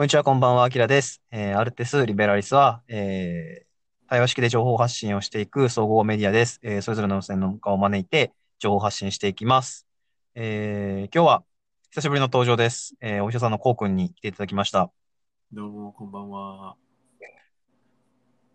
[0.00, 1.20] こんにちは、こんばんは、あきらです。
[1.30, 6.58] えー、アルテス・リベラリスは、えー、対話式で情報発信をしていく総合メディアです。
[6.62, 9.86] えー、それぞれの専門家を招いて情報発信していきます。
[10.34, 11.44] えー、今日は
[11.90, 12.94] 久しぶりの登場です。
[13.02, 14.90] えー、お医者さんのこうくんに来ていただきました。
[15.52, 16.76] どうも、こんばんは。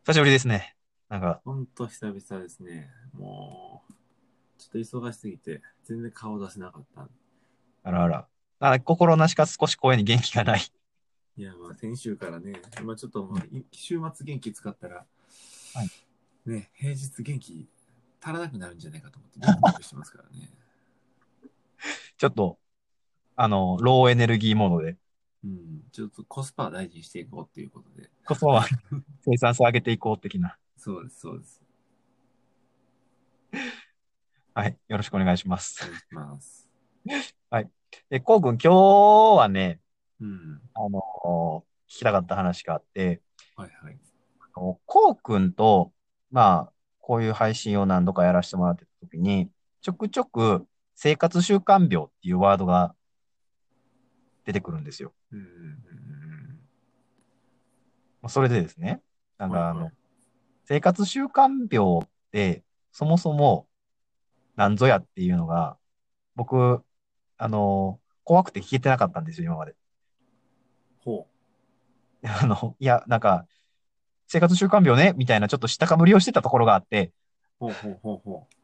[0.04, 0.76] 久しぶりですね。
[1.10, 1.42] なんか。
[1.46, 2.90] ほんと久々ですね。
[3.14, 3.94] もう、
[4.58, 7.08] ちょっと忙しすぎて、全然顔出せなかった。
[7.84, 8.28] あらあら。
[8.62, 10.62] あ心なしか少し声に元気がない。
[11.38, 13.30] いや、まあ、先週からね、今ちょっと、
[13.72, 15.84] 週末元気使ったら、は
[16.46, 17.68] い、ね、平日元気
[18.22, 19.28] 足らなくなるんじゃないかと思
[19.72, 20.50] って、 してますからね。
[22.18, 22.58] ちょっと、
[23.36, 24.98] あの、ローエネルギーモードで。
[25.44, 28.10] うん、ちょっとコスパ大事にしていこうっていうことで。
[28.26, 28.66] コスパは
[29.26, 30.58] 生産性上げていこう的な。
[30.78, 31.62] そうです、そうです。
[34.54, 34.78] はい。
[34.88, 35.84] よろしくお願いします。
[35.84, 36.70] お願いします。
[37.50, 37.70] はい。
[38.10, 39.82] で、こうくん、今日はね、
[40.22, 40.62] うん。
[40.74, 43.22] あの、聞きたかった話があって、
[43.56, 43.98] はいはい。
[44.56, 45.92] あのこうくんと、
[46.32, 49.50] まあ、こういう配信を何度かやらせてもらってたときに、
[49.82, 52.96] ちょくちょく生活習慣病っていうワードが
[54.46, 55.14] 出てくるんですよ。
[55.32, 55.80] うん、
[58.28, 59.02] それでですね、
[59.38, 59.94] なんかあの、はいはい、
[60.66, 63.68] 生活習慣病って、そもそも
[64.56, 65.78] 何ぞやっていうのが、
[66.36, 66.82] 僕、
[67.38, 69.76] あの、怖くて聞けてなかったんですよ、今まで。
[72.42, 73.46] あの、いや、なんか、
[74.28, 77.12] 生活習慣病ね、みたいなちょっと下かぶりをしてたところがあって、
[77.60, 78.56] ほうほうほうほう。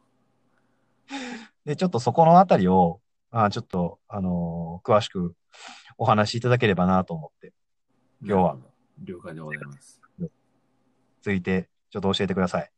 [1.65, 5.35] で、ちょっとそこのあたりを、あちょっと、あのー、詳しく
[5.97, 7.53] お話しいただければなと思って、
[8.21, 8.57] 今日は。
[9.03, 10.01] 了解でございます。
[11.21, 12.71] 続いて、ちょっと教えてください。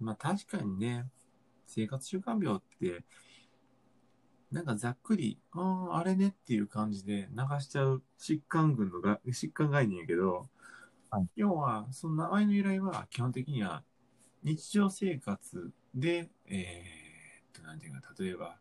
[0.00, 1.06] まあ確かにね、
[1.66, 3.04] 生活習慣病って、
[4.56, 10.46] なんかざっくり、ああ、あれねっていう感じで流しちゃう疾患群のが、疾患概念やけど、
[11.10, 13.82] はい、要は、その名前の由来は基本的には
[14.42, 18.56] 日常生活で、えー、っと、なんていうか、例えば、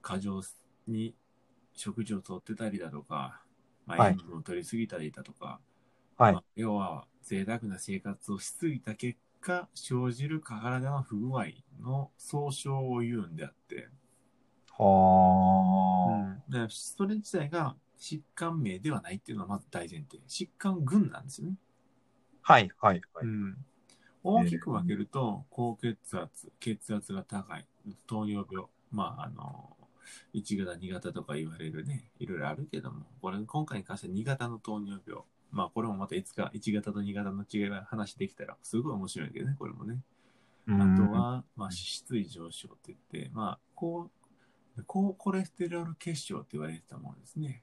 [0.00, 0.40] 過剰
[0.88, 1.14] に
[1.74, 3.42] 食事をとってたりだとか、
[3.84, 5.60] まあ、塩分を取りすぎたりだとか、
[6.16, 6.32] はい。
[6.32, 11.48] まあ、要は、贅沢な生活をしすぎた結果、生じる体の不具合
[11.82, 13.88] の総称を言うんであって、
[14.78, 16.68] はあ、うん。
[16.70, 20.20] それ自体が疾患名ではないっていうのはまず大前提。
[20.28, 21.54] 疾患群なんですよね。
[22.42, 23.26] はい、はい、はい。
[23.26, 23.56] うん。
[24.22, 27.66] 大きく分けると、高血圧、血圧が高い、
[28.06, 29.76] 糖尿病、まあ、あの、
[30.32, 35.22] 1型、2型とか言われるね、いろいろあるけども、これ、今回に関しては2型の糖尿病。
[35.50, 40.02] まあ、これもまたいつか1型と2型の違いが話できたら、すごい面白いけどね、これもね。
[40.66, 44.23] あとは、まあ、脂質異常症って言って、まあ、こう、
[44.82, 47.62] 高コレステロール結晶って言われてたものですね。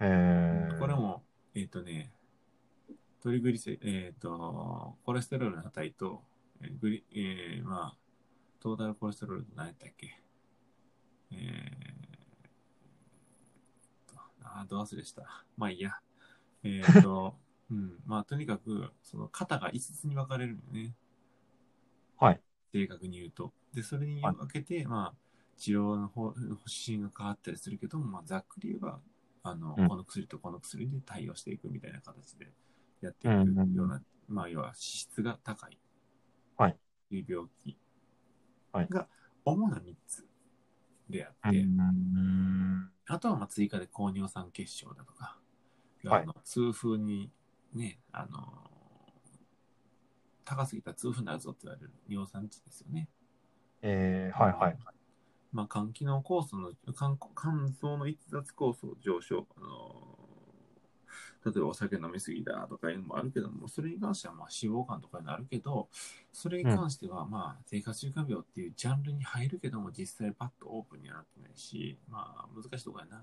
[0.00, 1.22] えこれも、
[1.54, 2.12] えっ、ー、とね、
[3.22, 6.22] トリグリセ、えっ、ー、と、コレステロールの値と、
[6.60, 7.96] えー、グリ、えー、まあ、
[8.60, 10.20] トータルコレステロール何やったっけ
[11.30, 11.36] えー、
[14.42, 15.44] あ、ど忘れした。
[15.56, 15.98] まあいいや。
[16.64, 17.38] えっ、ー、と、
[17.70, 20.94] うん、まあとにかく、その肩が5つに分かれるのね。
[22.18, 22.40] はい。
[22.72, 23.54] 正確に言うと。
[23.72, 25.14] で、それに分けて、はい、まあ、
[25.56, 29.00] 治療の方針が変わったりするけども、まあ、ざっくり言えば、
[29.42, 32.48] あの、うん、この薬とこの薬で対応していくみたいな形で
[33.00, 35.78] やっていくような、うんうんうん、まあ、要は脂質が高い。
[36.56, 36.76] はい。
[37.10, 37.76] いう病気
[38.90, 39.08] が
[39.44, 40.26] 主な3つ
[41.08, 41.64] であって、
[43.06, 45.38] あとはまあ追加で高尿酸血症だとか、
[46.04, 47.30] はい、あの痛風に
[47.74, 48.40] ね、あの、
[50.44, 53.08] 高すぎた痛風になるぞって言われる尿酸値ですよね。
[53.82, 54.78] えー、はいはい。
[55.54, 60.18] まあ、肝機能酵素の、肝肝臓の逸脱酵素上昇、あの
[61.44, 65.88] 例えばお酒飲みすぎだとかいうのもあるけども、それに関してはまあ脂肪肝とかになるけど、
[66.32, 73.22] それに関してはまあ生活習慣病っていうジャンルに入るけども、実際パッとオープンにはなってないし、まあ難しいところやな。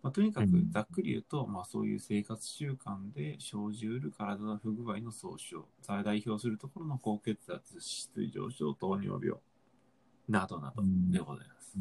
[0.00, 9.40] まあ、とにかくざっくり言うと、まあそういう生活習慣で生じうる体の不具合の総称、代表するところの高血圧、脂質異常症、糖尿病、
[10.28, 11.78] などなどでございます。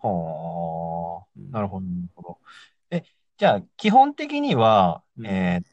[0.00, 2.38] はあ、なるほど、なるほど。
[2.90, 3.04] え、
[3.38, 5.64] じゃあ、基本的には、うん、えー、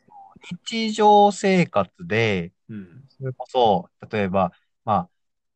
[0.65, 4.53] 日常生活で、うん、それこそ、例えば、
[4.85, 5.09] まあ、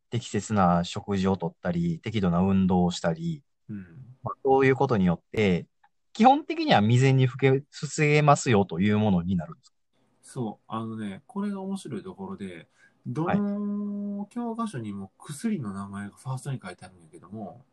[0.09, 3.77] 適切な食事をとったり、適度な運動をしたり、うん。
[4.21, 5.65] まあ、そういうことによって、
[6.13, 7.63] 基本的には未然に防
[7.99, 9.75] げますよというものになるんですか？
[10.23, 12.67] そう、あのね、これが面白いところで、
[13.07, 17.63] どの教科書にも薬の名前がファーストに書いてあるんやけども、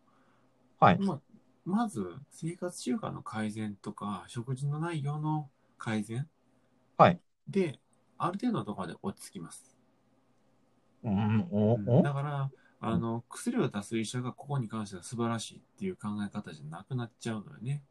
[0.79, 0.99] はい。
[0.99, 1.20] まあ、
[1.64, 5.49] まず生活習慣の改善とか、食事の内容の
[5.79, 6.29] 改善
[6.96, 7.20] はい。
[7.49, 7.79] で、
[8.19, 9.76] ある程度のところまで落ち着きます。
[11.05, 12.50] うん、だから、
[12.81, 17.82] あの、薬を出す医者がここに関しては素晴らしいっていう考え方じゃなくなっちゃうのよね。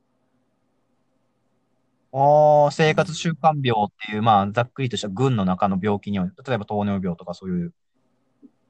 [2.14, 7.74] あー生活習慣病っていう、まあ、ざっくりとした群の中の病気には、例えば糖尿病とかそういう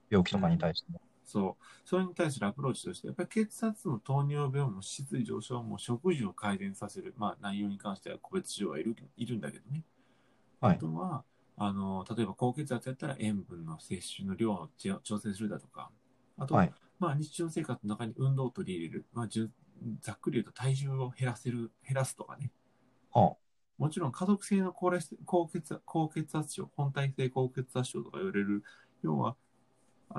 [0.10, 1.02] 病気とかに対しても。
[1.26, 1.66] そう。
[1.86, 9.84] それに対するアプローチとして、やっぱり血圧も糖尿病も脂質異常症も食事を改善させる、まあ内容に関しては個別指導はいるいるんだけどね。
[10.60, 11.24] はいあとは、
[11.58, 15.90] あの、例えば高血圧やったら塩分の摂取の量をち調整するだとか、
[16.38, 19.52] あと、はいまあ日常生活の中に運動を取り入れる、まあじゅ
[20.02, 22.52] ざっくり言うと体重を減らせる、減らすとかね。
[23.14, 23.36] は
[23.78, 28.64] もちろん家族性の高レス高血圧高血圧症、本体性高血圧症とか言われる、
[29.02, 29.36] 要は、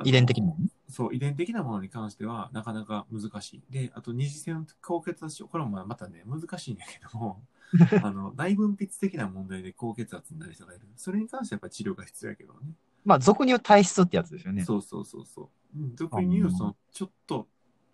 [0.05, 3.63] 遺伝的なものそう、遺伝的なものに関してはなかなか難しい。
[3.71, 7.43] で、あと二次性の高血圧症、これもまたね、難しいんだけども、
[8.03, 10.87] あの、内分泌的な問題で高血圧になる人がいる。
[10.97, 12.75] それに関してはやっぱり治療が必要やけどね。
[13.05, 14.65] まあ、俗に言う体質ってやつですよね。
[14.65, 15.79] そうそうそうそう。
[15.79, 17.49] うん俗に言う、その、ちょっと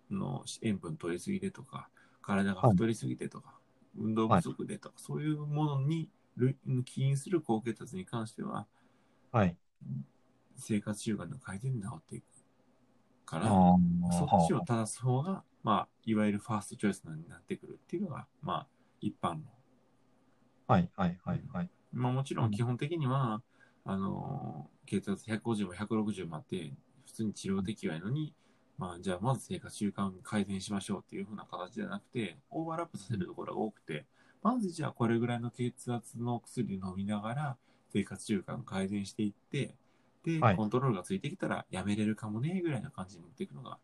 [0.09, 1.89] の塩分取りすぎでとか、
[2.21, 3.58] 体が太りすぎてとか、
[3.97, 6.55] 運動不足でとか、そういうものに類
[6.85, 8.67] 起因する高血圧に関しては、
[9.31, 9.55] はい。
[10.55, 12.25] 生活習慣の改善で治っていく
[13.25, 13.47] から、
[14.11, 18.67] そっちを正す方が、まあ、いわゆるファーストチョイスになってくるっていうのが、まあ、
[19.01, 19.39] 一般の。
[20.67, 21.69] はい、はい、はい、はい。
[21.91, 23.41] まあ、もちろん基本的には、
[23.85, 26.73] あのー血圧150も160もあって、
[27.05, 28.33] 普通に治療できないのに、
[28.79, 34.05] まあ、じゃあまず生活習慣改善しましょうっていう風な形じゃなくて、オーバーラップさせるところが多くて、
[34.41, 37.57] まずじゃあこれぐらいの血圧の薬を飲みながら、
[37.91, 39.75] 生活習慣改善していって、
[40.23, 43.79] で、はいコントロールがついてきたらやめれるかもね、ぐらいな感じに持っていくのが、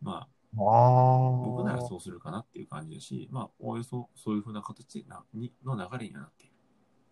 [0.00, 1.44] まあ、ああ。
[1.44, 6.54] 僕ならそうするかなっていう感じだし、まあ、おおよそそういう風な形なにの流れにはなっている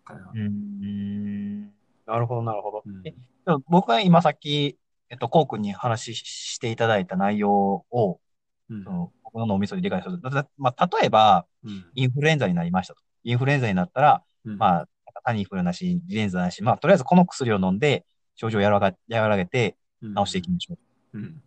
[0.05, 0.31] かな。
[0.33, 1.65] うーん。
[2.07, 2.83] なるほど、なるほど。
[2.87, 4.79] うんえでも僕は今さっき、
[5.11, 8.21] えっと、コウ君に話ししていただいた内容を、
[8.69, 10.21] うんその僕の脳みそで理解する
[10.57, 13.01] まあ、例えば、うんインフルエンザになりましたと。
[13.25, 14.89] インフルエンザになったら、うんまあ、
[15.25, 18.05] タニフルなし、インフルエンザなし、まあ、とりあえずこの薬を飲んで、
[18.35, 20.75] 症状を和らげて治していきましょ
[21.15, 21.19] う。
[21.19, 21.43] うん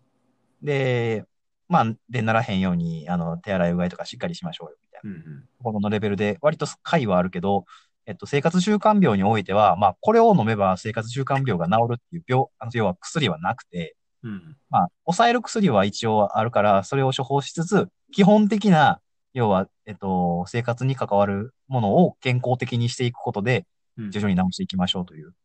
[0.61, 1.25] で、
[1.69, 5.09] まあ、でならへんように、あの、手洗いうがいとかしっかりしましょうよ、みたいな。
[5.11, 7.65] うんところのレベルで、割と解はあるけど、
[8.09, 18.99] えっと、生活習慣病においては、まあ、これを飲めば生活習慣病が治るっていう病、あの要は薬はなくて、うんまあ、抑える薬は一応あるから、それを処方しつつ、基本的な、
[19.35, 25.35] 要は、えっと、生活に関わるものを健康的にしていくことで、うん徐々に治していきましょうという、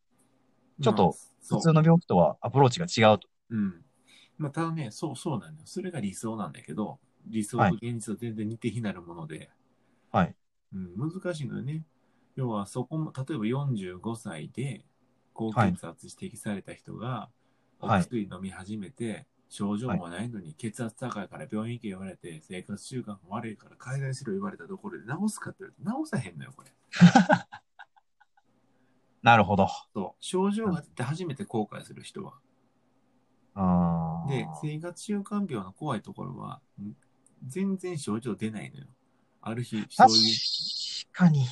[0.81, 1.13] ちょっと
[1.47, 3.27] 普通の病気とはアプローチが違うと。
[3.51, 3.83] うん。
[4.39, 5.67] まあ、ただね、そう、そうなんだよ。
[5.67, 6.97] それが理想なんだけど、
[7.27, 9.51] 理想と現実は全然似て非なるもので、
[10.11, 10.35] はい。
[10.73, 11.83] うん、難しいのよね。
[12.35, 14.85] 要は、そこも、例えば45歳で
[15.33, 17.29] 高血圧指摘された人が、
[17.79, 26.71] おはい薬飲み始めて、症状もないのに血圧高いから病院行け言われて、生活習慣が悪いから改善しろ言われたところで治すかって言われて治さへんのよ、これ。
[29.21, 29.67] なるほど。
[29.93, 30.23] そう。
[30.23, 32.33] 症状が出て初めて後悔する人は。
[33.55, 36.95] あーで、生活習慣病の怖いところは、ん
[37.47, 38.87] 全然症状出ないのよ。
[39.41, 41.45] ある日、そう確いう、かに。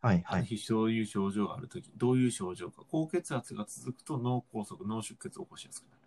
[0.00, 0.44] はい、あるはい。
[0.44, 2.82] 日そういう症状があるとき、どういう症状か。
[2.88, 6.00] 高血圧が続くと脳梗塞、脳出血を起こしやすくなる。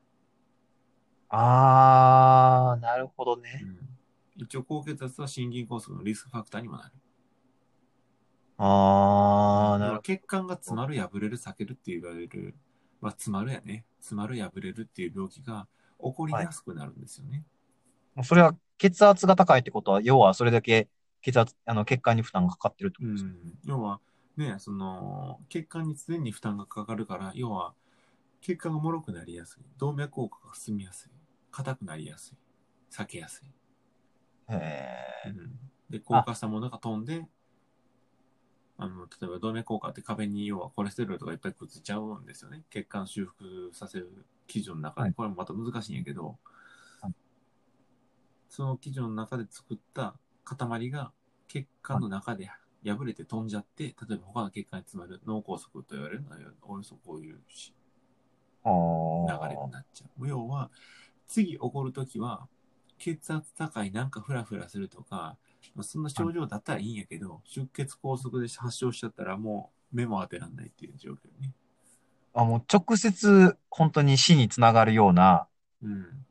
[1.30, 3.62] あー、なるほどね。
[3.64, 3.90] うん
[4.36, 6.92] 一応、高血圧は心筋梗塞のリスクファクターにもなる。
[8.58, 12.56] あー、なるほ血管が詰まる、破れる、避けるって言われる、
[13.00, 13.86] まあ、詰まるやね。
[14.00, 15.68] 詰まる、破れるっていう病気が
[16.02, 17.44] 起こりやすくなるんですよね。
[18.16, 18.24] ど。
[18.24, 20.90] それは血圧が高いってことは、要はそれだけ
[21.24, 23.58] 血圧、あの、血管に負担がかかってるってうことですか、ん。
[23.66, 24.02] 要は、
[24.38, 27.74] ね、その、血管に常に負担がかかるから、要は、
[28.42, 29.64] 血管が脆くなりやすい。
[29.78, 31.12] 動脈硬化が進みやすい。
[31.50, 32.38] 硬くなりやすい。
[32.92, 33.48] 避けやすい。
[34.50, 37.26] へうんで、硬化したものが飛んで、
[38.78, 42.64] あの、例えば動脈硬化って壁に要はコレステロールとかいっぱいくっついちゃうんですよね。
[42.70, 45.06] 血管修復させる基準の中で。
[45.06, 46.38] はいこれもまた難しいんやけど、
[47.02, 47.14] はい
[48.50, 51.12] その基準の中で作った塊が
[51.48, 52.50] 血管の中で
[52.86, 57.40] 破れて飛んじゃって、例えば他の血管に詰まる脳梗塞と言われるのは、およそこういう
[58.66, 58.70] 流
[59.50, 60.28] れになっちゃう。
[60.28, 60.70] 要は、
[61.28, 62.48] 次起こるときは、
[62.98, 65.38] 血圧高いなんかフラフラするとか、
[65.76, 71.54] まあ、そんな症状だったらいいんやけど、出血拘束で発症しちゃったらもう目も当てらんないっていう状況ね。
[72.34, 72.46] ーあ。
[72.46, 75.48] もう直接、本当に死につながるような、
[75.82, 76.26] うん。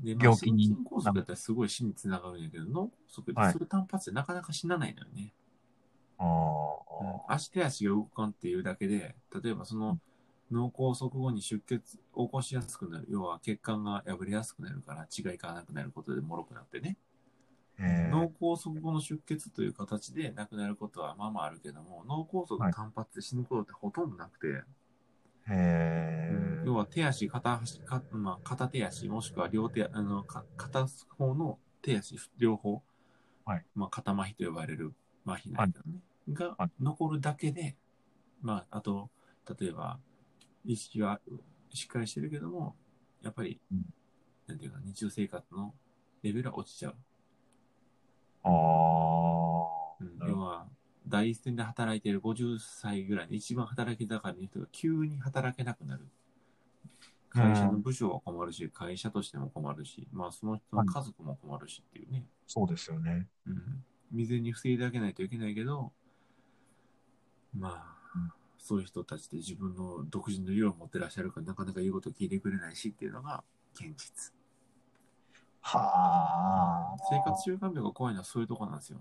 [0.00, 5.32] で、まあ、病気に心筋梗塞だったらすごい死につながるんやけど、脳梗塞ってそれ単発でなかなか死なないのよね。
[6.18, 6.24] あ
[7.28, 7.34] あ。
[7.34, 9.98] 足手足が動かんっていうだけで、例えばその
[10.50, 13.06] 脳梗塞後に出血を起こしやすくなる。
[13.10, 16.96] 要は血管が破れやすくなるから血がいかなくなることで脆くなってね。
[17.78, 30.86] え脳梗塞後の出血という形で亡くなることはまあまああるけども、脳梗塞単発で死ぬことってほとんどなくて、ー、えー、要は手足、片足、かまあ、片手足、もしくは両手、あの、か片
[31.18, 32.82] 方の手足、両方、
[33.44, 33.64] はい。
[33.74, 34.92] まあ、肩麻痺と呼ばれる
[35.24, 36.00] 麻痺なんだよね、
[36.32, 37.76] がはい残るだけで、
[38.42, 39.10] まあ、あと、
[39.58, 39.98] 例えば、
[40.64, 41.20] 意識が
[41.72, 42.76] しっかりしてるけども、
[43.22, 43.84] やっぱり、うん。
[44.46, 45.74] なんていうか、日常生活の
[46.22, 46.96] レベルは落ちちゃう。
[48.44, 48.52] ああ。
[50.00, 50.28] うん。
[50.28, 50.68] 要は、
[51.08, 56.06] 第一線で働いている50歳ぐらいの一番働き盛りの人が急に働けなくなる。
[57.30, 62.24] 会社の部署は困るし、会社としても困るし、まあその人の家族も困るしっていうね。
[62.46, 63.28] そうですよね。
[63.46, 63.84] うん。
[64.10, 65.92] 未然に防いであげないといけないけど、
[67.54, 73.44] まあ、うんそういう人たちって自分の独自の理論を持ってらっしゃるから、なかなか言うことを聞いてくれないしっていうのが
[73.74, 74.32] 現実。
[75.60, 76.96] はあ。
[77.08, 78.98] 生活習慣病が怖いのはそういうとこなんですよ。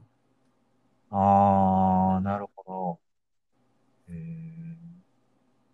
[1.11, 2.99] ああ、なるほど。
[4.09, 4.11] え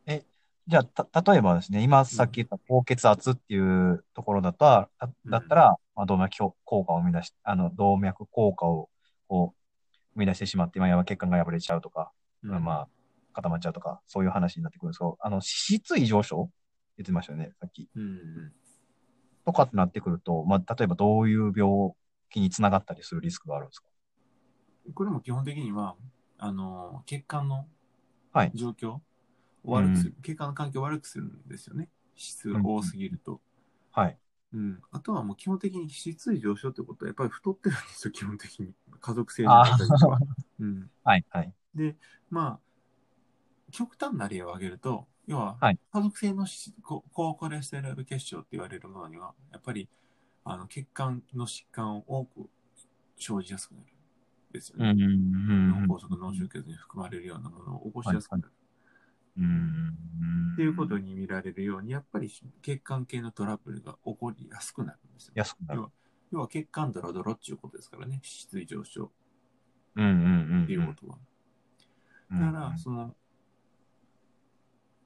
[0.07, 0.25] ーえ、
[0.67, 4.89] じゃあ、た、例えばですね、今さっき言った高血圧っていうところだと、だ
[5.29, 8.89] だったら、まあ、動脈硬化を生み出し、あの、動脈硬化を、
[9.27, 9.57] こう、
[10.15, 12.11] 生み出してしまって、まあ、血管が破れちゃうとか、
[12.43, 12.87] うんまあ、
[13.33, 16.49] 固まっちゃうとか、そういう話になってくるんですけど、あの、脂質異常症
[16.97, 17.89] 言ってましたよね、さっき。
[17.95, 18.51] うん。
[19.45, 21.91] とかってなってくると、まあ、例えばどういう病
[22.29, 23.87] 気につながったりするリスクがあるんですか？
[24.93, 25.95] これも基本的には、
[26.37, 27.67] あの、血管の
[28.33, 29.01] はい状況を
[29.63, 31.89] 悪くする、血管の環境を悪くするんですよね。
[32.15, 33.41] 脂質が多すぎると。
[33.91, 34.17] はい。
[34.53, 34.81] うん。
[34.91, 38.73] あとはもう基本的に脂質異常症ってことは、やっぱり太ってるんですよ、基本的に。
[38.99, 40.19] 家族性の方た。
[40.59, 40.89] うん。
[41.03, 41.53] はい、はい。
[41.75, 41.95] で、
[42.29, 42.59] まあ、
[43.71, 49.89] 極端な例を挙げると、要は、はい家族性のし高高コレステロール結晶って言われるものには、やっぱり、
[50.43, 52.49] あの、血管の疾患を多く
[53.17, 54.00] 生じやすくなるん
[54.51, 54.93] ですよね。
[54.93, 58.51] 脳梗塞、脳出血に含まれるようなものを起こしやすくなる。
[59.37, 59.97] うん。
[60.53, 62.29] っていうことに見られるように、やっぱり
[62.61, 65.33] 血管系のトラブルが起こりやすくなるんですよ。
[65.35, 65.85] 安くなる。
[66.31, 69.11] 要は血管ドロドロっていうことですからね、脂質異常症
[69.95, 70.63] うん、うん、うん。
[70.63, 71.17] っていうことは。
[72.31, 73.15] だから、その、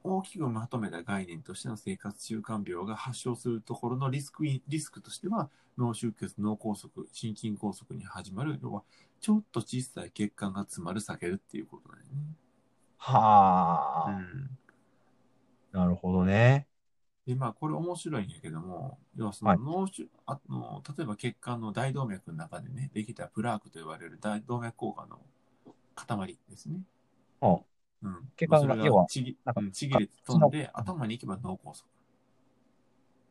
[0.06, 8.82] 大きくまとめた概念としての生活習慣病が発症するところのリスクリスクとしては、脳出血、脳梗塞、心筋梗塞に始まる、要は、
[9.20, 12.10] ちょっと小さい血管が詰まる、避けるっていうことだよね。
[12.98, 14.58] はあ、うん。
[15.72, 16.66] なるほどね。
[17.26, 25.20] で、まあ、これ面白いんやけども、要はそはいの脳出、あの、例えば血管の大動脈の中でね、できたプラークと呼ばれる大動脈硬化の
[25.94, 26.80] 塊ですね。
[27.40, 27.75] あ
[28.06, 28.30] うん。
[28.36, 31.84] 血管がそれ要はちぎなんかうんちぎれて飛んで、頭に行けば脳梗塞。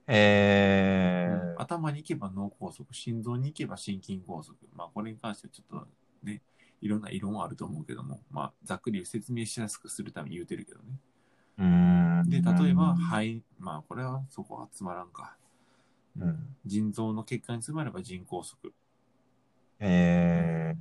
[0.08, 4.54] えうん頭に行けば脳梗塞、心臓に行けば心筋梗塞。
[4.76, 5.88] まあ、これに関してはちょっと
[6.24, 6.42] ね、
[6.82, 10.86] いろんな異論はあると思うけども、まあ、ざっくり説明しやすくするために言うてるけどね。
[11.58, 12.30] ー、うん。
[12.30, 15.38] で、例えば、肺、まあ、これはそこはつまらんか。
[16.20, 16.56] うん。
[16.66, 18.72] 腎臓の血管に詰まれば腎梗塞。
[19.80, 20.76] え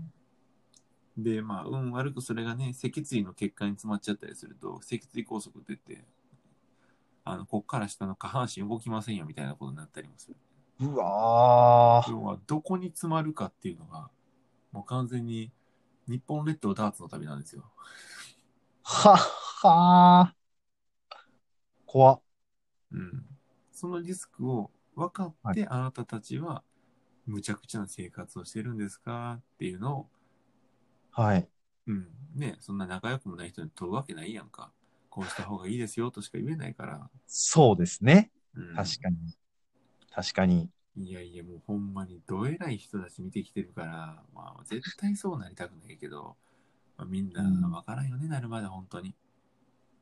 [1.17, 6.05] で、まあ、運悪くそれがね、脊椎の血管に詰まっちゃったりすると、脊椎梗塞って
[7.25, 10.37] あの、こっから下の下半身動きませんよみたいなことになったりもする。
[10.81, 12.11] ー、うわー。
[12.11, 14.11] 要は、どこに詰まるかっていうのが、
[14.73, 15.51] もう完全に
[16.07, 17.65] 日本列島ダーツの旅なんですよ。
[18.83, 20.35] はっはー。
[21.87, 22.21] 怖っ。
[22.93, 23.25] うん。
[23.73, 26.63] そのリスクを分かって、あなたたちは、
[27.25, 30.07] むちゃくちゃな生活をしてるんですかっていうのを、
[31.15, 31.49] はい。
[31.87, 32.09] うん。
[32.35, 34.73] ね、そんな仲良くもない人に問うわけないやんか。
[35.11, 37.11] こうした方がいいですよとしか言えないから。
[37.27, 38.31] そうですね。
[38.55, 39.17] うん、確かに。
[40.11, 40.71] 確かに。
[40.97, 46.37] いやいや、もうほんまにどえらい人たち見てきてるから、まあ絶対そうなりたくないけど、
[46.97, 49.15] まあ、みんなわからんよね、なるまで本当に。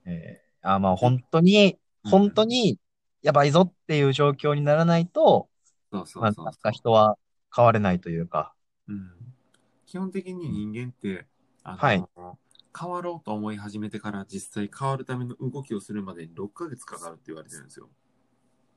[0.04, 2.78] えー、あ、まあ本当に、うん本当に、
[3.22, 5.48] やばいぞっていう状況にならないと、
[5.92, 7.16] そうそまあ、うそうそう人は
[7.54, 8.54] 変われないというか。
[8.88, 9.21] うん。
[9.92, 11.26] 基本的に人間って、
[11.62, 12.02] あの、はい
[12.74, 17.90] 変わろうと思い始めてから実際変わるための動きをするまでに6ヶ月かかるって言われてるんですよ。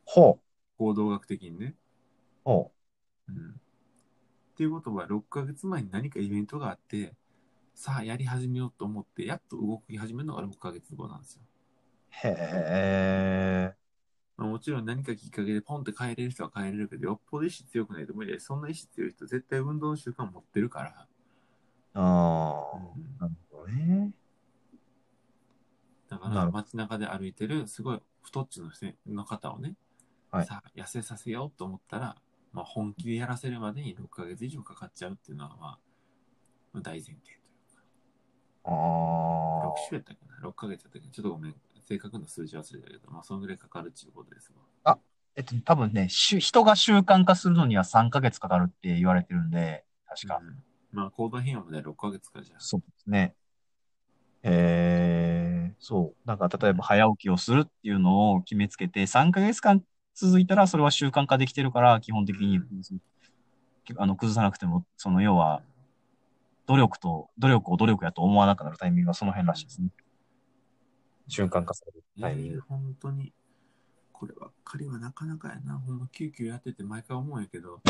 [0.03, 0.39] ほう。
[0.77, 1.73] 行動学的にね。
[2.43, 2.73] ほ
[3.29, 3.51] うん。
[3.51, 3.53] っ
[4.57, 7.13] ていうことは、6ヶ月前に何かイベントがあって、
[7.73, 11.43] さあやり始めようと思って、やっと動き始めるのが6ヶ月後なんですよ。
[12.23, 12.27] う。
[12.27, 12.35] へ
[13.73, 13.84] え。
[14.37, 21.07] まあ、もちろん何かきっかけでポンって変えれる人は変えれるけど、よっぽど意志強くないと無理で、そんな意志強い人絶対運動の習慣持ってるから。
[21.93, 21.99] あ
[22.73, 24.11] あ、うんなるほどね。
[26.09, 29.75] だから街中で歩いてるすごい太っちの人の方をね、
[30.31, 32.15] はいさあ痩せさせようと思ったら、
[32.51, 35.79] まあ、本気でやらせるまでに6ヶ月以上かかっちゃうっていうのは、まあ、
[36.73, 37.39] まあ大前提という
[38.63, 39.75] あか、6あ。
[39.89, 41.55] 週やったっけな ?6 ヶ月やったっけちょっとごめん。
[41.87, 44.51] 正確な数字忘れたけど、まあ、そのぐらいかかるっていうことです
[44.83, 44.97] わ。
[45.37, 50.39] えっと、多分ね、し人が習慣化するのには3ヶ月かかるって言われてるんで、確か。
[50.41, 52.59] うんまあ、行動変容まで6ヶ月かじゃあ。
[52.59, 53.35] そうですね。
[54.43, 56.27] えー、そう。
[56.27, 62.61] なんか、例えば早起きをするっていうのを決めつけて、3ヶ月間続いたら、それは習慣化できてるから、基本的に、
[63.97, 65.63] あの、崩さなくても、その、要は、
[66.65, 69.89] 努力と、努力を努力やと思わなくなるタイミングがその辺らしいですね。
[71.27, 72.55] 習慣化されるタイミング。
[72.55, 73.33] えー本当に、
[74.11, 75.77] こればっかりはなかなかやな。
[75.77, 77.81] ほんま、救急やってて毎回思うんやけど、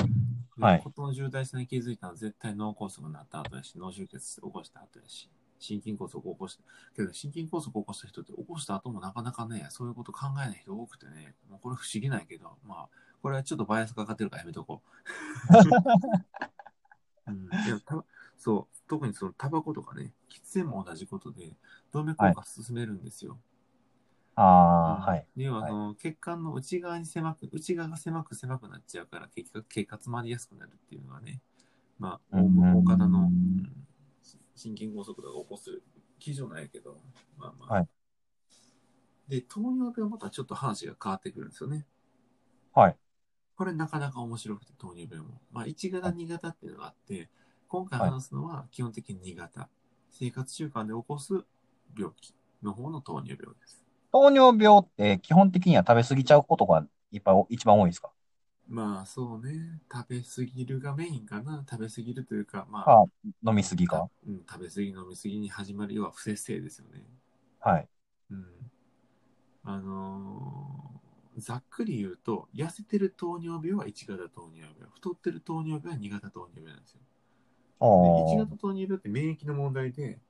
[0.59, 6.63] はいことの重大さに気づいたのは絶対脳梗塞になった後やし、脳出血起こした後やし、心筋梗塞起こした。
[6.95, 12.89] けど、心筋梗塞起こした人って起こした後もなかなかね、そういうこと考えない人多くてね、もうこれ不思議なんやけど、まあ、
[13.21, 14.89] これはちょっとバイアスかかってるからやめとこう。
[17.27, 18.05] うん、いやた
[18.37, 21.57] そう、特にそのタバコとかね、喫煙も同じことで、
[21.95, 23.39] 動脈硬化進めるんですよ。
[24.35, 25.27] ああ、はい。
[25.37, 31.41] 要ははいその血管の内側に狭く、内側が狭く狭くなっちゃうから、結局、血管詰まりやすくなるっていうのはね、
[31.97, 33.85] まあ、大方の、うん
[34.57, 35.81] 心筋梗塞とか起こす
[36.17, 37.01] 基準なんやけど、
[37.37, 37.73] まあまあ。
[37.75, 37.87] はい
[39.27, 41.85] で、糖尿病はまたちょっと話が変わってくるんですよね。
[42.73, 42.95] はい。
[43.55, 45.41] これなかなか面白くて、糖尿病も。
[45.51, 47.29] まあ、1型、2型っていうのがあって、
[47.67, 49.69] 今回話すのは基本的に2型。
[50.11, 51.43] 生活習慣で起こす
[51.97, 52.33] 病気
[52.63, 53.83] の方の糖尿病です。
[54.11, 58.11] 糖尿病って基本的には食べ過ぎちゃうことがいっぱい、一番多いですか？
[58.67, 61.63] まあそうね、食べ過ぎるがメインかな。
[61.69, 63.05] 食べ過ぎるというか、まあ、か、
[63.47, 64.09] 飲み過ぎか？
[64.27, 67.03] うん、食べ過ぎ、飲み過ぎに始まる要は不節制ですよね。
[67.59, 67.87] はい。
[68.31, 68.45] うん。
[69.63, 71.05] あのー
[71.37, 77.01] ざっくり言うと、痩せてる糖尿病は1型糖尿病、太ってる糖尿病は2型糖尿病なんですよ。
[77.79, 78.37] あで1あ。
[78.37, 80.21] 型糖尿病って免疫の問題で、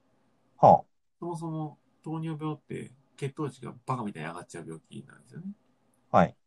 [0.60, 0.86] は
[1.26, 5.48] そもそも糖尿病って血糖値がバカみたいに上がっちゃう病気なんですよね。
[6.12, 6.18] あ。
[6.18, 6.38] はい。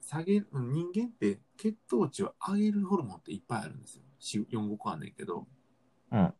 [0.00, 4.02] 下げ人間って血糖値を上げるホルモンっていっぱいあるんですよ。
[4.34, 5.48] 4、4、5個あんねんけど、
[6.10, 6.34] うん。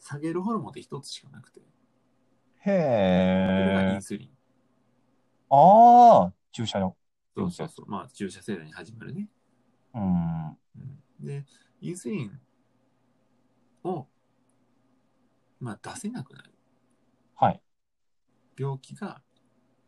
[0.00, 1.60] 下げるホルモンって1つしかなくて、
[2.64, 2.70] へ
[3.54, 4.00] それがイえン。
[4.00, 4.30] スリン。
[5.48, 6.96] ああ、注射よ。
[7.36, 7.86] そうそうそう。
[7.90, 9.28] まあ、注射世代に始まるね。
[9.94, 10.56] うん。
[10.76, 11.44] うんで、
[11.80, 12.40] インスリン
[13.84, 14.06] を、
[15.60, 16.49] まあ、出せなくなる
[17.40, 17.60] はい。
[18.58, 19.22] 病気が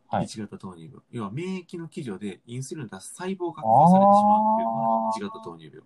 [0.07, 0.25] はい。
[0.25, 1.01] 1型糖尿病。
[1.11, 5.81] 要は免疫の基準でインスリンを出す細胞が壊されてしまうっていうのが1型糖尿病。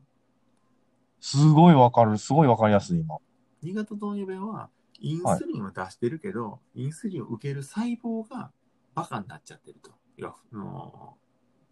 [1.22, 2.18] すごいわかる。
[2.18, 3.18] すごいわかりやすい、今。
[3.64, 8.52] 2型糖尿病は、インスリンを出してるけど、インスリンを受ける細胞が
[8.96, 9.92] バカになっちゃってると。
[10.18, 11.18] 要は、あの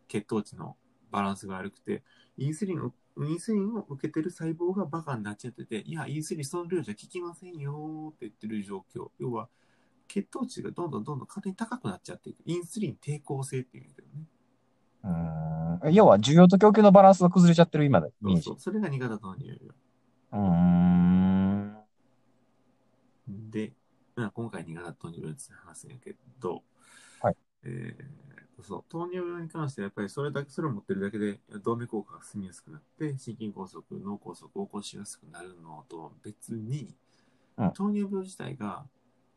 [0.08, 0.78] 血糖値の
[1.12, 2.04] バランスが悪くて、
[2.38, 9.10] インスリンを、インスリンを受けてる細胞がバカになっちゃってて、いや、インスリンその量じゃ効きませんよって言ってる状況。
[9.20, 9.50] 要は、
[10.08, 12.42] 血糖値がどんどんどんどん勝手に高くなっちゃっていく。
[12.46, 14.24] インスリン抵抗性っていうんだけどね。
[15.04, 15.94] うーん。
[15.94, 18.08] 要は、需要と供給のバランスが崩れちゃってる今だ。
[18.22, 18.60] そうそう。
[18.60, 19.76] それが2型糖尿病。
[20.32, 21.76] うーん。
[23.52, 23.74] で、
[24.16, 26.64] まあ、今回2型糖尿病について話すんやけど、
[27.22, 27.36] はい。
[27.64, 36.96] えー、そう、糖尿病に関してはやっぱりそれだけ、それを持ってるだけで動脈硬化が進みやすくなって、心筋梗塞、脳梗塞を起こしやすくなるのと別に、
[37.58, 38.88] うん糖尿病自体が、やっ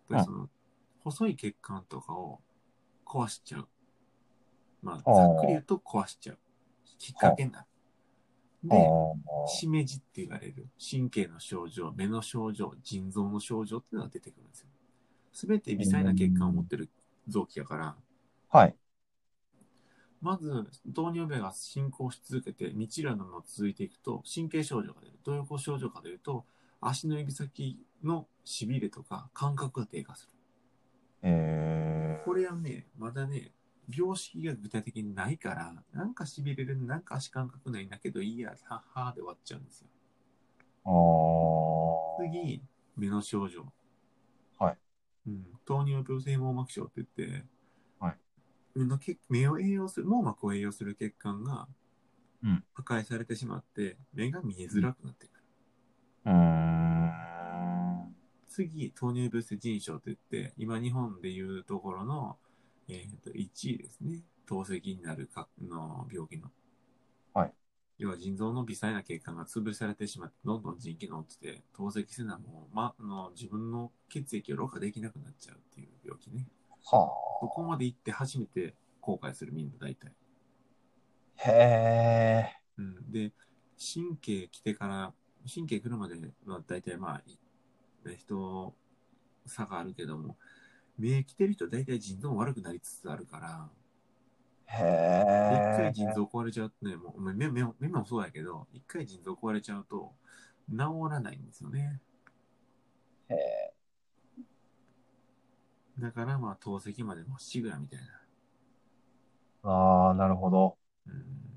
[0.09, 0.48] ぱりその、
[1.11, 2.40] 細い血管とかを
[3.07, 3.68] 壊しちゃう。
[4.83, 6.38] まあ、ざっくり言うと壊しちゃう。
[6.99, 7.66] きっかけになる。
[8.64, 14.68] で、あしめじって言われる神経の症状、目の症状、腎臓の症状っていうのが出てくるんですよ。
[15.33, 16.90] すべて微細な血管を持ってる
[17.29, 17.97] 臓器やから、
[18.51, 18.59] あ。
[18.59, 18.77] はい。
[20.21, 25.18] まず糖尿病が進行し続けて、未治療のまま続いていくと、神経症状が出る。
[25.25, 26.44] どういう症状かというと、
[26.81, 30.38] 足の指先の痺れとか感覚が低下する。
[31.22, 33.52] えこれはね、まだね、
[33.90, 39.88] 病識が具体的にないから、なんか痺れる、なんか足感覚ないんだけど、いいや、はっはーで終わっちゃうんですよ。
[40.85, 42.31] ー、ああ。
[42.31, 42.62] 次、
[42.96, 43.66] 目の症状。
[44.59, 44.76] はい。
[45.26, 47.44] うん、糖尿病性網膜症って言って、
[47.98, 48.16] はい。
[48.74, 51.66] 目の血目を栄養する、網膜を栄養する血管が
[52.42, 55.44] うん破壊されてしまって、目が見えづらくなってくる。
[56.26, 56.58] うーん。
[58.66, 62.37] 次、糖尿病性腎症って言って、今日本でいうところの、
[62.88, 64.25] えっ、と、1位ですね。
[64.47, 66.51] 透析になるかの病気の。
[67.35, 67.53] はい。
[67.99, 76.49] 要は腎臓の微細な血管が潰されてしまって、どんどん腎機能落ちて、透析せなもう、ま、あの自分の血液をろ過できなくなっちゃうっていう病気ね。
[76.85, 80.12] はそこまで行って初めて後悔するみんな大体。
[81.44, 81.51] あ。
[81.51, 82.57] へえ。
[82.79, 83.33] うん、で、
[83.79, 85.12] 神経来てから、
[85.53, 86.16] 神経来るまで
[86.47, 87.38] は大体まあ、い
[88.16, 88.74] 人、
[89.46, 90.37] 差があるけども、
[90.98, 93.70] 目来てる人は大体腎臓も悪くなりつつあるから、
[95.48, 95.92] 一へえ。
[95.92, 100.14] 回腎臓壊れちゃうとね、もう目目も目もそうやけど、一回腎臓壊れちゃうと
[100.70, 100.76] 治
[101.11, 102.00] らないんですよね。
[103.28, 103.74] へえ。
[105.98, 108.06] だからまあ透析までまっしぐらみたいな。
[109.62, 110.78] ああ、なるほど。
[111.06, 111.48] うん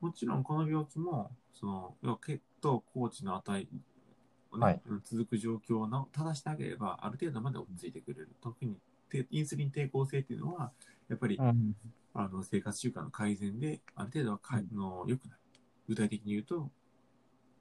[0.00, 3.66] もちろんこの病気も、その、要は血糖高値の値
[4.54, 8.30] をね、はいうん続く状況をな正してあげれば、ある程度まで落ち着いてくれる。
[8.40, 8.76] 特に
[9.22, 10.72] てインスリン抵抗性っていうのは、
[11.08, 11.76] やっぱり、うん。
[12.16, 15.40] あの生活習慣の改善で、ある程度はかいの良くなる。
[15.88, 16.70] 具体的に言うと、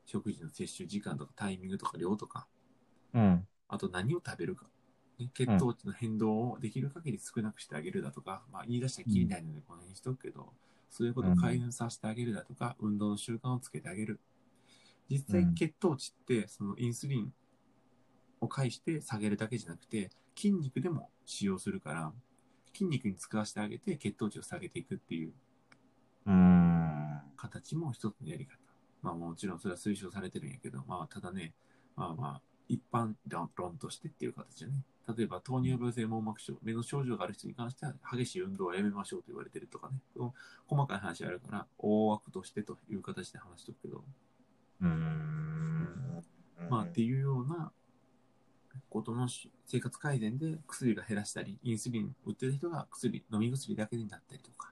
[0.06, 2.48] 食事の摂取時間とかタイミングとか量とか、
[3.14, 3.48] うん。
[3.68, 4.68] あと何を食べるか。
[5.20, 10.54] ね、血糖値の変動をできる限り少なくしてあげるだとか、まあ言い出したらきりないのでこの辺にしとくけど、
[10.90, 14.20] そういうことを改善させてあげるだとか、運動の習慣をつけてあげる。
[15.14, 17.32] 実際うん血糖値って、そのインスリン
[18.42, 22.12] を介して下げるだけじゃなくて、筋肉でも使用するから、
[22.74, 25.34] 筋肉に使わせてあげて血糖値を下げていくっていう。
[27.38, 28.58] 形も一つのやり方。
[29.04, 31.54] まあもちろんそれは推奨されてるんやけど、まあただね、
[31.96, 34.84] まあまあ、一般論論としてっていう形でね。
[35.16, 39.98] 例えば糖尿病性網膜症、目の症状がある人に関しては激しい運動はやめましょうと言われてるとかね。
[40.66, 44.06] 細かい話あるから、大枠としてという形で話しとくけど、
[44.84, 46.24] うーん。
[46.70, 47.72] まあっていうような
[48.90, 54.72] ことのし生活改善で薬が減らしたり、インスリン打ってる人が薬、飲み薬だけになったりとか、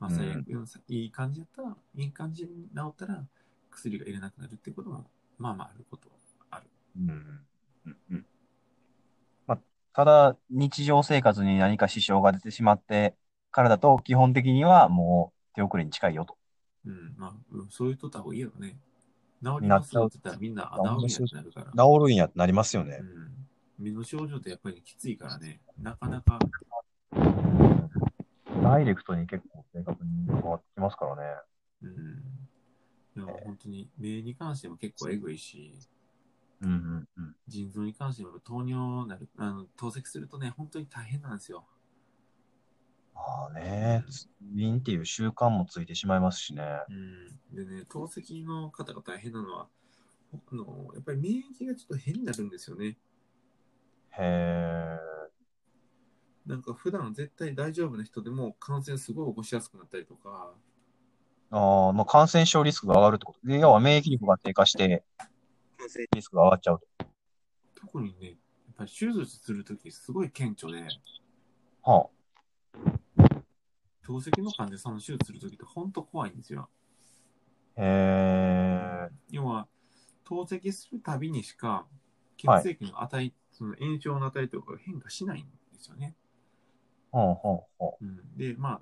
[0.00, 0.44] まあ最悪、
[0.88, 3.24] いい感じだったら、いい感じに治ったら
[3.70, 5.04] 薬がいらなくなるっていうことも、
[5.38, 6.14] まあまああることは
[6.50, 6.66] ある。
[6.98, 7.08] うん。
[7.86, 8.26] うんうん
[9.46, 9.58] まあ、
[9.92, 13.14] ただ、日常生活に何か支障が出てしまって
[13.50, 16.36] からだと、基本的にはもう手遅れに近いよと。
[16.86, 18.76] うん、まあ、うんそういうとった方がいいよね。
[19.44, 21.84] 治りますよって言ったらみんな、あ、治るんやってなるから。
[21.84, 23.04] 治るんやってなりますよねう。
[23.04, 23.46] ん。
[23.78, 26.38] 身の症状ってやっぱりきついからね、なかなか、
[28.62, 31.22] ダイレクトに結構生活に関わってきますからね。
[31.82, 33.22] うん。
[33.22, 35.78] いや、本当に、目に関しても結構えぐいし、
[36.62, 37.36] うんうんうん。
[37.46, 41.66] 腎臓に関しても糖尿なる、あの、透析するとね、本当に大変なんですよ。
[43.14, 43.60] まあね、
[44.02, 46.62] 通院っていう習慣もついてしまいますしね。
[46.88, 47.56] うん。
[47.56, 49.68] でね、透析の方が大変なのは、
[50.32, 52.96] あの、やっぱり免疫がちょっと変になるんですよね。
[54.10, 54.98] へえ。
[56.46, 60.54] なんか普段絶対大丈夫な人でも感染すごい起こしやすくなったりとか、
[61.50, 65.04] ああ、まあ感染症リスクが上がるってことで、要は免疫力が低下して、
[65.78, 67.06] 感染リスクが上がっちゃうと。
[67.76, 68.36] 特にね、やっ
[68.76, 70.86] ぱり手術するときすごい顕著で、
[71.82, 72.08] は
[74.04, 76.68] 透析の患者さんの手術するときって本当怖いんですよ。
[77.76, 77.80] あ。
[77.80, 79.14] へえ。
[79.30, 79.66] 要は、
[80.24, 81.86] 透析するたびにしか
[82.36, 86.14] 血はい液の値、その炎症の値とかが変化しないんですよね。
[87.10, 88.80] ほうほうほうん、で、まあ、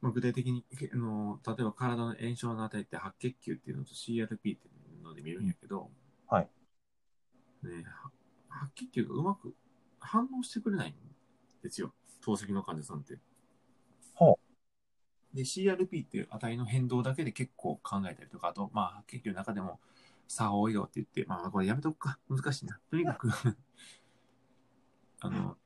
[0.00, 4.56] まあ、具体的にけあの、例えば体の炎症の値って白血球っていうのと CRP ってい
[5.00, 5.90] うので見るんやけど、
[6.28, 6.48] はい
[7.64, 8.10] ね、は
[8.48, 9.54] 白血球がうまく
[9.98, 10.94] 反応してくれないん
[11.62, 11.92] ですよ。
[12.20, 13.18] 透析の患者さんって。
[15.38, 19.78] ほで、CRP っていう値の変動だけで結構考えたりとか、あと、まあ、白血球の中でも
[20.26, 22.18] 差が多いよって言って、まあ、これやめとくか。
[22.28, 22.80] 難しいな。
[22.90, 23.28] とにかく
[25.20, 25.56] あの、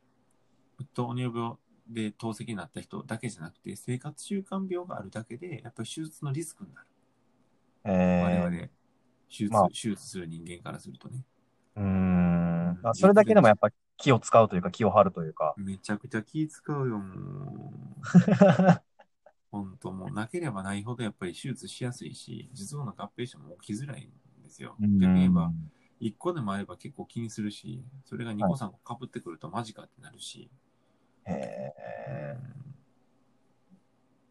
[0.95, 1.57] 糖尿病
[1.89, 6.87] で透析になった人だけじゃなくて、生活習慣病があるだけで、やっぱり手術のリスクになる。
[7.85, 7.91] う。
[7.91, 8.71] へ我々、え。
[9.29, 11.25] 手術、まあ手術する人間からするとね。
[11.77, 12.81] うーん。
[12.83, 15.55] まあそれだけでもやっぱ気を使うというか気を張るというか。
[15.57, 18.03] めちゃくちゃ気使うよ、もう。
[19.53, 24.03] 本当もう、なければないほどやっぱり手術しやすいし、術後の合併症も起きづらい
[24.41, 24.77] んですよ。
[24.81, 30.51] う逆に言えばん、1個でもあれば結構気にするし、それが2個3個かぶってくるとマジかってなるし。
[31.27, 32.37] へえ。
[32.41, 32.63] うん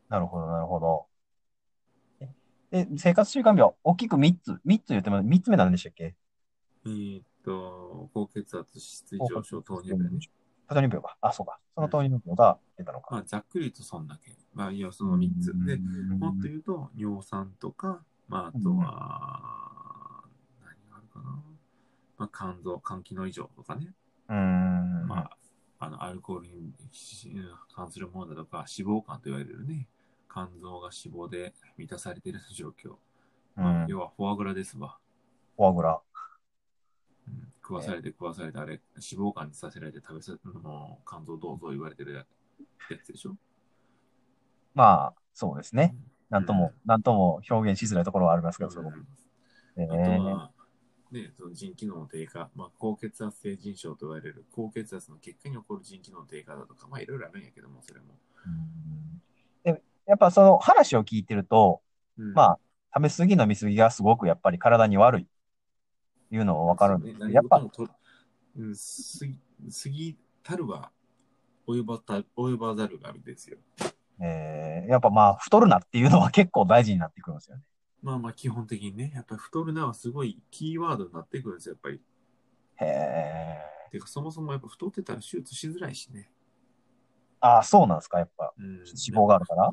[0.09, 1.07] なるほど、なるほど。
[2.71, 5.23] え、で生活習慣病、大きく3つ、3つ言ってます。
[5.25, 6.15] 3つ目なんでしたっけ？
[6.85, 10.19] えーっと、高血圧、脂質異常症、糖尿病ね。
[10.67, 11.17] 糖尿病か。
[11.21, 11.59] あ、そうか。
[11.75, 13.15] その糖尿病が出たのか。
[13.15, 14.40] まあ、ざっくり言うとそんだけ。
[14.53, 15.53] まあ、いや、その3つ。
[15.65, 20.23] で、うんもっと言うと、尿酸とか、まあ、あとは、
[20.61, 21.43] 何があるかな。
[22.17, 23.93] まあ、肝臓、肝機能異常とかね。
[24.29, 25.07] うん。
[25.07, 25.37] まあ、
[25.79, 26.73] あの、アルコールに
[27.73, 29.87] 関するものだとか、脂肪肝と言われるね、
[30.31, 32.95] 肝臓が脂肪で満たされている状況。
[33.57, 33.85] うん。
[33.87, 34.97] 要はフォアグラですわ。
[35.57, 36.01] フォアグラ。
[37.27, 42.25] うん食わされて食わされて、あれ、脂肪肝にさせられて食べさ、もう肝臓どうぞ言われてるや
[43.03, 43.37] つでしょ。
[44.73, 45.95] まあ、そうですね。
[46.29, 48.85] なんともうん、なんとも表現しづらいところはありますけど、そうん。
[48.85, 48.97] れも。
[49.77, 50.55] あと
[51.13, 58.15] えね、その腎機能の低下、まあ、高血圧性腎症と言われる高血圧の結果に起こる腎機能の低下だとか、まあいろいろあるんやけども、それも。
[58.45, 59.21] うん。
[59.63, 61.81] でやっぱその話を聞いてると、
[62.17, 62.33] うん。
[62.33, 62.59] まあ、
[62.95, 65.23] 食べ過ぎ飲み過ぎがすごくやっぱり体に悪い。
[65.23, 65.25] っ
[66.31, 67.17] ていうのはわかるんです。
[67.17, 67.61] けど、やっぱ
[68.57, 70.91] うん、過ぎたるは
[71.67, 73.57] 及ばた及ばざるがあるですよ。
[74.21, 77.63] えーやっぱまあ、太るなっていうのは結構大事になってくるんですよね。
[78.01, 82.01] まあまあ基本的にね、やっぱり太るなはすごいキーワードになってくるんですよ、やっぱり。
[82.77, 83.89] へえ。
[83.91, 86.31] てかそもそもやっぱ太ってたら手術しづらいしね。
[87.39, 88.53] ああ、そうなんですか、やっぱ。
[88.57, 89.71] うん、脂肪があるから？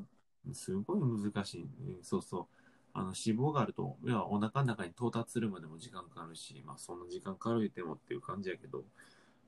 [0.53, 1.01] すごい
[1.33, 1.69] 難しい、ね。
[2.03, 2.47] そうそう。
[2.95, 8.85] あの脂肪があると、いやお腹の中に到達するまでも時間かかるし、まあそんな時間かかるてもっていう感じやけど、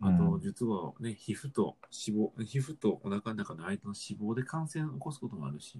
[0.02, 5.78] あとうん、実はね、皮膚と脂肪、皮膚とお腹の中の間の脂肪で感染を起こすこともあるし、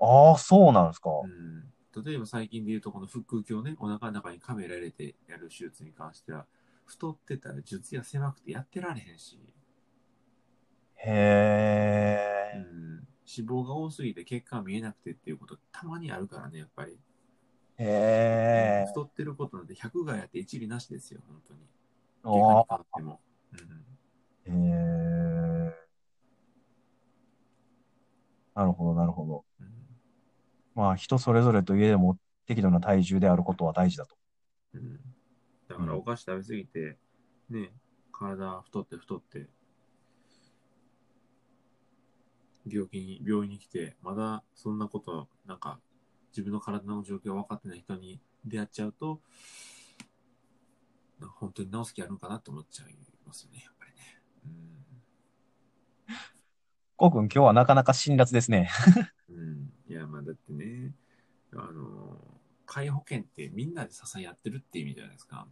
[0.00, 1.10] ああ、そうなんですか。
[1.24, 6.46] うん、例えば最近で言うと、この腹腔鏡ね、お腹の中にカメラ入れてやる手術に関しては、
[6.86, 9.38] 太ってたら術や狭くてやってられへんし、
[10.96, 12.56] へえ。
[12.56, 16.98] うん、脂肪が多すぎて血管見えなくてっていうことたまにあるからね、やっぱり。
[17.78, 18.86] へえ。
[18.88, 21.60] 太ってることなんて100がやって一理なしですよ、本当に。
[22.22, 23.20] あ外科に関っても。
[23.52, 23.88] うん
[24.44, 25.88] へえ。
[28.54, 29.44] なるほど、なるほど。
[29.60, 29.68] うん
[30.74, 34.16] まあ、人それぞれといえども、適度な体重であることは大事だと。
[34.74, 35.00] うん
[35.68, 36.98] だからお菓子食べ過ぎて、
[37.50, 37.72] ね、
[38.10, 39.46] 体太って太って、
[42.66, 45.78] 病気に、病院に来て、まだそんなこと、なんか、
[46.30, 49.20] 自分の体の状況分かってない人に出会っちゃうと、
[51.26, 54.20] 本当に治す気あるのかなと思っちゃいますよね、やっぱりね。
[56.96, 58.70] こうくん、今日はなかなか辛辣ですね。
[59.28, 59.36] うん。
[59.38, 59.72] うん。
[59.88, 60.92] いや、まあだってね、
[61.52, 62.18] あの、
[62.66, 65.46] 介保険ってみんなで支え合ってるって意味じゃないですか。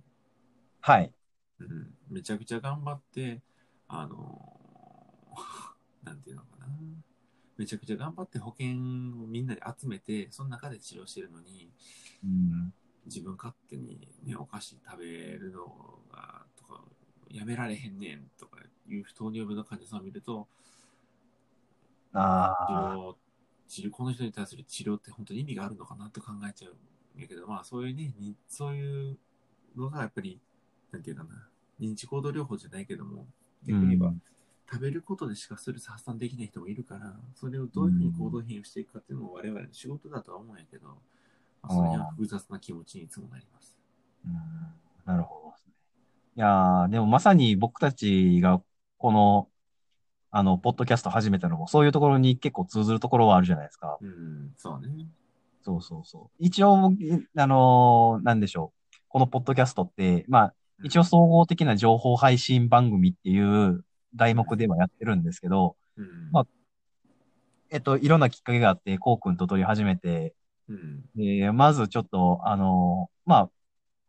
[0.80, 1.12] はい。
[1.60, 3.42] うん、めちゃくちゃ頑張って、
[3.88, 6.66] あのー なんていうのかな。
[7.56, 8.68] めちゃくちゃ頑張って保険
[9.22, 11.70] をみんなで集めて、その中で治療してるのに、
[12.24, 12.74] うん。
[13.06, 15.06] 自分勝手にね、お菓子食べ
[15.38, 15.66] るの
[16.12, 16.82] が、とか、
[17.30, 20.46] やめられへんねんとかいう糖尿病の患者さんを見ると、
[22.12, 22.96] 治ああ。
[22.96, 23.16] 療、
[23.68, 29.18] 治療、この人に対する治療って本当に意味があるのかなと考えちゃうんやけど、まあそういうね、にそういう
[29.76, 30.40] のがやっぱり、
[30.92, 31.48] なんていうかな、
[31.80, 33.26] 認知行動療法じゃないけども、
[33.64, 34.22] 逆に言えば、うん
[34.68, 40.96] 食べることでしかストレス発散できない人もいるから、それをどういうふうに行動変容していくかっていうのも我々の仕事だとは思うんやけど、まあ、
[41.68, 43.76] そは複雑な気持ちにいつもなります。
[44.24, 44.32] うん
[45.04, 45.72] なるほどですね。
[46.36, 48.60] いやーでもまさに僕たちが
[48.98, 49.48] この、
[50.30, 53.98] あの、ポッドキャスト始めたのも、そういうところに結構通ずるところはあるじゃないですか。
[54.00, 55.06] うん、そうね。
[55.62, 56.36] そうそうそう。
[56.38, 56.92] 一応、
[57.36, 58.96] あのーなんでしょう。
[59.08, 66.46] このポッドキャストって、まあ、一応総合的な情報配信番組っていう題目ではやってるんですけど、うん、まあ
[67.70, 70.34] えっと、いろんなきっかけがあって、こうくんと撮り始めて、
[70.68, 73.50] うん、で、まずちょっと、あのーまあ、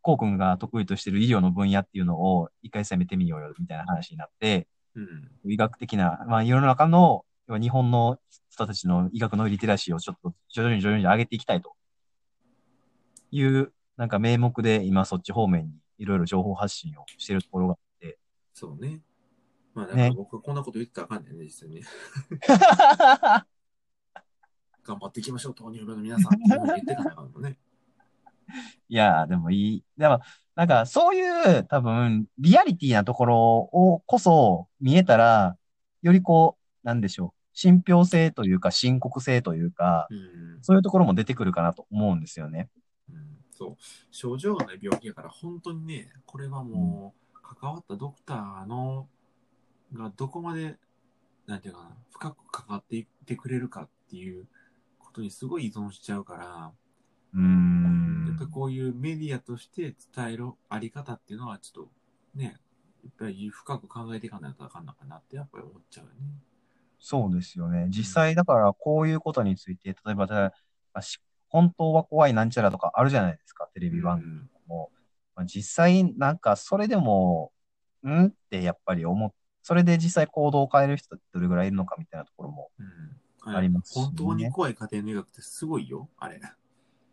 [0.02, 11.76] こうくんが得意としてる医療の分野っていうのを一回攻めてみようよ、みたいな話になって、うん、医学的な、まあ、世の中の、日本の人たちの医学のリテラシーをちょっと徐々に徐々に上げていきたいと
[13.32, 18.18] いう、なんか名目で今そっち方面にいろいろ情報発信をしてるところがあって。
[18.54, 19.02] そうね。
[19.74, 21.82] まあ、だか僕はこんなこと言ってたらあかんねんね、実際に。
[24.88, 26.34] 頑張っていきましょう、糖尿病の皆さん。
[26.34, 27.58] って言ってたのね。
[28.88, 29.84] いやー、でもいい。
[29.98, 30.22] でも、
[30.56, 33.38] なんかそういう多分リアリティなところ
[33.72, 35.58] をこそ見えたら、
[36.02, 37.38] よりこう、なんでしょう。
[37.54, 42.70] 信憑性というか深刻性というか、うん、そういうところも出てくるかなと思うんですよね。
[43.10, 43.78] うん、そう。
[44.12, 49.10] 症状がない病気やから、本当にね、これはもう、関わったドクターの、
[49.94, 50.78] がどこまで、
[51.46, 54.48] なんていうかな、深く関わっていってくれるかっていう
[55.18, 56.72] ことにすごい依存しちゃうから、
[57.34, 58.26] うーん。
[58.28, 61.92] やっぱりこういうメディアとして伝えるあり方っていうのは、ちょっと
[62.36, 62.58] ね、
[63.04, 66.18] やっぱり深く考えていかないとあかんのかなってやっぱり思っちゃうよね。
[67.00, 67.88] そうですよね。
[67.90, 70.52] 実際だからこういうことについて、例えばじゃ
[70.94, 74.92] あし本当は怖いなんちゃらとかあるじゃないですか、テレビ番組も。
[75.36, 77.52] まあ、実際なんかそれでも、
[78.06, 78.26] ん？
[78.26, 79.32] ってやっぱり思っ、
[79.64, 82.88] それで実際行動を変える人ってどれぐらいいるのかみたいなところもうん。
[83.46, 86.42] ありますしね本当に怖い家庭の医学ってすごいよ、あれ。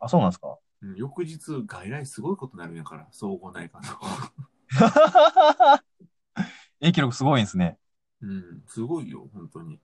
[0.00, 0.56] あ、そうなんですか？
[0.82, 3.84] うん、翌日、外来すごいことになるんやから、総合内科の。
[6.80, 7.78] 影響力すごいんですね。
[8.20, 9.78] うん、すごいよ、本当に。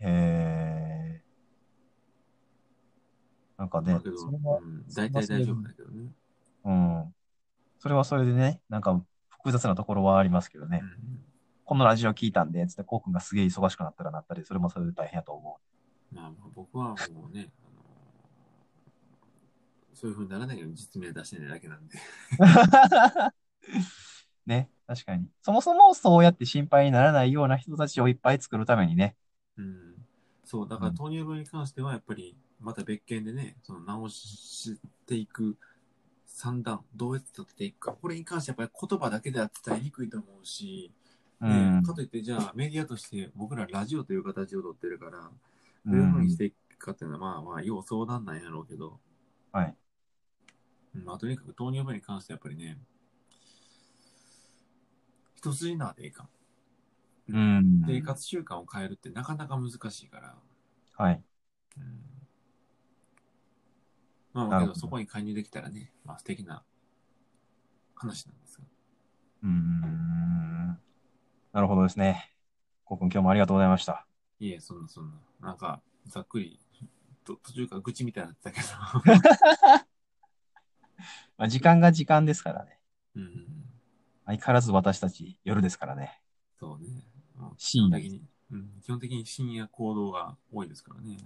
[0.00, 3.58] へー。
[3.58, 6.12] なんかねうん、大体大丈夫だけどね。
[6.64, 7.14] うん。
[7.78, 10.80] それはそれでね、なんか複雑なところはありますけどね。
[10.82, 11.24] うん
[11.64, 15.58] このラジオ聞いたんで、つって、こうくんがすげえ忙しくなったらなったり、それもそれで大変やと思
[16.12, 17.82] まあ、まあ僕はもうね、あの
[19.94, 21.98] そういうふうにならないように実名出してないだけなんで。
[21.98, 23.34] う。
[24.46, 25.26] ね、確かに。
[25.40, 29.16] そもそもそうやって心配にならないような人たちをいっぱい作るためにね。
[29.56, 29.94] うん、
[30.44, 35.56] そう、だからうん糖尿病に関してはやっぱりまた別件でね、その治していく
[36.26, 40.92] 三段、どうやって立てていくか、これに関してはやっぱり言葉だけでは伝えにくいと思うし、
[41.82, 45.30] かといってじゃあメディアとして僕らラジオという形をとってるから、
[45.84, 46.38] うどういうふうにしん。
[46.38, 49.00] ていくかっていうのはまあまあ、要相談なんやろうけど、
[49.52, 49.76] はい。
[50.94, 52.78] うんまあ、とにかく糖尿病に関してはやっぱりね、
[55.36, 56.28] 一筋縄でいいか
[57.32, 57.36] ん。
[57.36, 57.84] うん。
[57.86, 60.34] 生活習慣を変えるってなかなか難しいから、
[60.96, 61.24] はい。
[61.76, 62.00] うん
[64.34, 66.62] まあ、なるほどけどそこに介入できたらね、まあ素敵な
[67.94, 68.64] 話なんですが。
[69.42, 70.43] うーん。
[71.54, 72.32] なるほどですね。
[72.84, 74.08] こうくん今日もありがとうございました。
[74.40, 75.20] いえ、そんなそんな。
[75.40, 76.58] なんか、ざっくり、
[77.24, 78.66] と途中から愚痴みたいになってたけど。
[81.38, 82.80] まあ、時間が時間ですからね。
[83.14, 83.46] うん。
[84.26, 86.20] 相変わらず私たち夜ですからね。
[86.58, 87.04] そうね。
[87.56, 91.18] 深夜本的に、うん、基本的に深夜行動が多いですからね。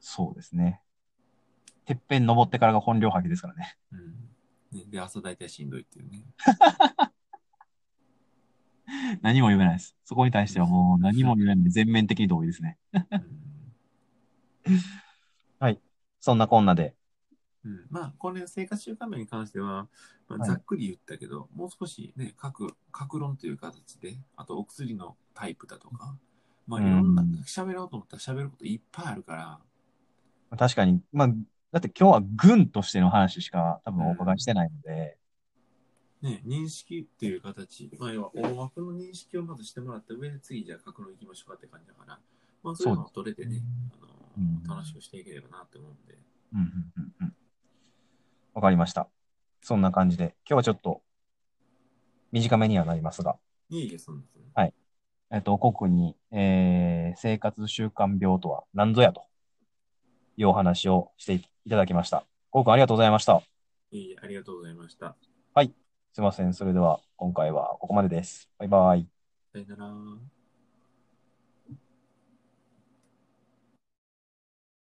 [0.00, 0.80] そうですね。
[1.84, 3.76] てっぺん登ってからが本領発揮ですからね。
[3.92, 4.30] うん。
[4.72, 6.24] ねで、朝大体しんどいっていうね。
[9.22, 9.96] 何も言えないです。
[10.04, 11.56] そこに対してはもう何も言えない。
[11.56, 12.78] んで全面的に同意ですね。
[12.92, 13.48] うん。
[16.20, 16.94] そんなこんなで。
[17.64, 19.88] うん、まあ、これ生活習慣病に関しては、
[20.28, 20.48] まあ、はい。
[20.48, 26.16] ざっくり言ったけど、もう少しね、各、各論という形で、あとお薬のタイプだとか、
[26.66, 29.60] まあ、いろんなうん、喋ろうと思ったら喋ることいっぱいあるか
[30.50, 31.28] ら、確かに、まあ、
[31.72, 35.17] だって今日は軍としての話しか多分お伺いしてないので、
[36.22, 42.18] ね、認識っていう形、まあ、要は大枠の認識をまずしてもらった上で、次じゃあ各論行きましょうかって感じだから、
[42.62, 43.62] まあ、そういうのを取れてね、
[44.02, 46.18] あのうん楽しくしていければなって思うんで、
[46.54, 47.34] うんうんうんうん。
[48.54, 49.08] わかりました。
[49.62, 51.02] そんな感じで、今日はちょっと
[52.32, 53.36] 短めにはなりますが、
[53.70, 54.48] いえいえ、そんなそんな。
[55.30, 59.24] えっと、コクに、えー、生活習慣病とは何ぞやと
[60.38, 62.24] いうお話をしていただきました。
[62.50, 63.42] コクありがとうございました。
[63.90, 65.16] いえいえ、ありがとうございました。
[66.18, 66.52] すいません。
[66.52, 68.50] それでは今回はここまでです。
[68.58, 69.08] バイバイ。
[69.52, 70.37] さよなら。